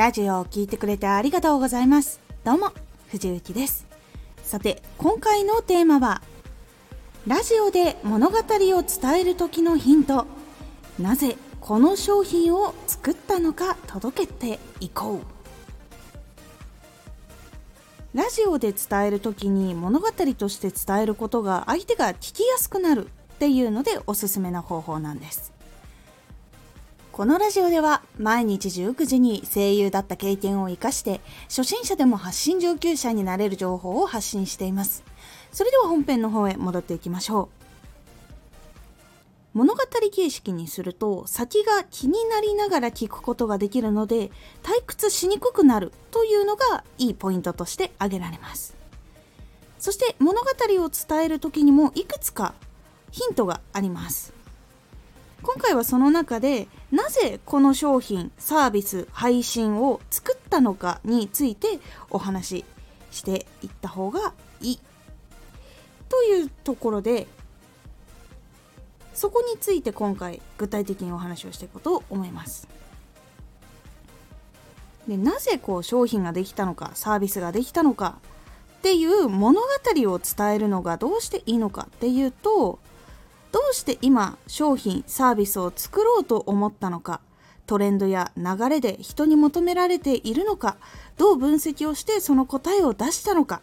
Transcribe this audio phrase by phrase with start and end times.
[0.00, 2.20] ラジオを聴いてくれてありがとうございます。
[2.42, 2.72] どうも、
[3.10, 3.86] 藤幸です。
[4.42, 6.22] さて、今回のテーマは、
[7.26, 8.42] ラジオで物語を
[8.82, 10.24] 伝える時のヒント。
[10.98, 15.20] なぜこの商品を作ったのか届けていこ
[18.14, 18.16] う。
[18.16, 25.59] ラジオで伝える時に物語として伝えることが相手が聞きやすくなるっていうのでおすすめな方法なんです。
[27.20, 31.20] このラジオでは毎日19時に声優だった経験を活かして
[31.50, 35.04] 初心者でも発信上級者になれる情報を発信しています。
[35.52, 37.50] それでは本編の方へ戻っていきましょ
[39.54, 39.58] う。
[39.58, 44.30] 物語形式にすると先が気になりながら聞くことができるので
[44.62, 48.74] 退屈しにくくなるというのがいいポイントとして挙げられます。
[49.78, 50.48] そして物語
[50.82, 52.54] を伝える時にもいくつか
[53.10, 54.39] ヒントがあります。
[55.42, 61.78] 今回はその中でなぜこの商品サービス配信を作ったのかについて
[62.10, 62.64] お話し
[63.10, 64.80] していった方がいい
[66.08, 67.26] というところで
[69.14, 72.68] そこについて今回具体的にお話をしていこうと思います。
[75.08, 78.18] でなぜこう商品ができたのかサービスができたのか
[78.78, 79.66] っていう物語
[80.12, 82.78] を伝えるのがどうしていいのかっていうと
[83.52, 87.20] どうして今商品サービスを作ろうと思ったのか
[87.66, 90.76] トレンドや流れで人に求められているのか
[91.16, 93.62] どう分析をしてその答えを出したのか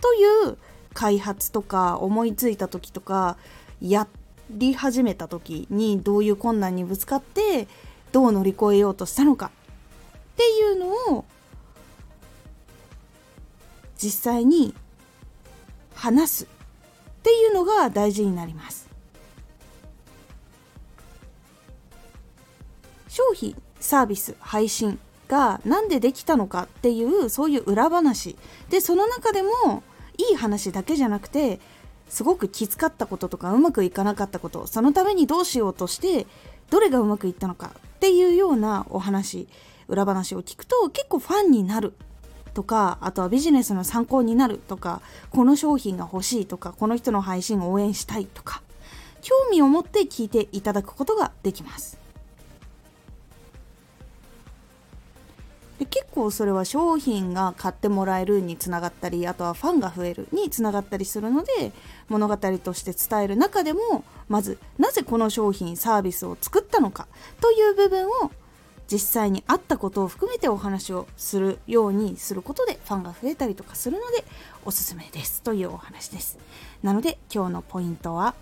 [0.00, 0.58] という
[0.94, 3.36] 開発とか思いついた時とか
[3.80, 4.06] や
[4.50, 7.68] り始めた時にどういう困難にぶつかって
[8.10, 9.50] どう乗り越えようとしたのか
[10.32, 11.24] っていうのを
[13.96, 14.74] 実際に
[15.94, 16.46] 話すっ
[17.22, 18.91] ていうのが大事になります。
[23.12, 28.38] 商品サービス配信が何でできたのかっていうそういう裏話。
[28.70, 29.82] でその中でも
[30.16, 31.60] いい話だけじゃなくて
[32.08, 36.26] すごくきつかったこととかうまくいかなかったことそのためにどうしようとして
[36.70, 39.46] どれがうまくいったのかっていうようなお話
[39.88, 41.92] 裏話を聞くと結構ファンになる。
[42.54, 48.62] とかあとはビジネスの参考になるとかこの商品が欲しいとかこの人の配信を応援したいとか
[49.22, 52.01] 興味を持って聞いていただくことができます。
[55.82, 61.72] で結構それは商品が買ってもらえるにつながったりあとはファンが増えるにつながったりするので
[62.08, 67.08] 物語として伝える中でもまずなぜこの商品サービスを作ったのか
[67.40, 68.30] という部分を
[68.88, 74.24] 実際にあったことを含めてお話をするようにすることでファンが増えたりとかするので
[74.64, 76.38] おすすめですというお話です。
[76.84, 78.36] なので今日のポイントは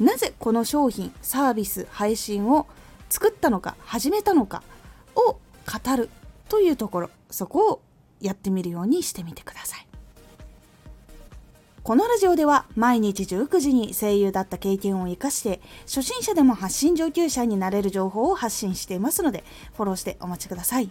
[0.00, 2.66] なぜこの商品サービス配信を
[3.08, 4.64] 作ったのか始めたのか
[5.14, 6.10] を語る
[6.48, 7.80] というところそこを
[8.20, 9.86] やってみるようにしてみてください。
[11.82, 19.44] このラジオでは毎日19時に声優だった経験を生かして初心者でも発信上級者になれる情報を発信していますので
[19.76, 20.90] フォローしてお待ちください。